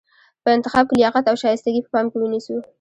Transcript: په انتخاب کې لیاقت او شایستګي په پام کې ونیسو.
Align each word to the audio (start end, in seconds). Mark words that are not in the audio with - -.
په 0.43 0.49
انتخاب 0.55 0.83
کې 0.87 0.95
لیاقت 0.99 1.25
او 1.27 1.35
شایستګي 1.43 1.81
په 1.83 1.89
پام 1.93 2.05
کې 2.11 2.17
ونیسو. 2.19 2.55